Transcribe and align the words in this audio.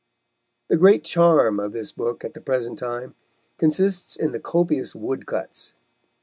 The 0.67 0.77
great 0.77 1.03
charm 1.03 1.59
of 1.59 1.73
this 1.73 1.91
book 1.91 2.25
at 2.25 2.33
the 2.33 2.41
present 2.41 2.79
time 2.79 3.13
consists 3.59 4.15
in 4.15 4.31
the 4.31 4.39
copious 4.39 4.95
woodcuts. 4.95 5.75